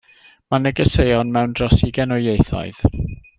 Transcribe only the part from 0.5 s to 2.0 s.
Mae negeseuon mewn dros